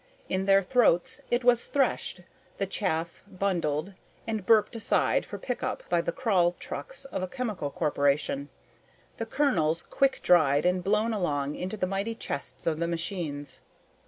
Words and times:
In 0.29 0.45
their 0.45 0.63
throats, 0.63 1.21
it 1.29 1.43
was 1.43 1.65
threshed, 1.65 2.21
the 2.57 2.65
chaff 2.65 3.23
bundled 3.27 3.93
and 4.25 4.43
burped 4.47 4.75
aside 4.75 5.27
for 5.27 5.37
pickup 5.37 5.83
by 5.89 6.01
the 6.01 6.11
crawl 6.11 6.53
trucks 6.53 7.05
of 7.05 7.21
a 7.21 7.27
chemical 7.27 7.69
corporation, 7.69 8.49
the 9.17 9.27
kernels 9.27 9.83
quick 9.83 10.21
dried 10.23 10.65
and 10.65 10.83
blown 10.83 11.13
along 11.13 11.53
into 11.53 11.77
the 11.77 11.85
mighty 11.85 12.15
chests 12.15 12.65
of 12.65 12.79
the 12.79 12.87
machines. 12.87 13.61